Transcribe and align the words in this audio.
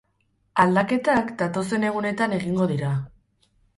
Aldaketak 0.63 1.29
datozen 1.41 1.85
egunetan 1.91 2.35
egingo 2.39 2.67
dira. 2.73 2.91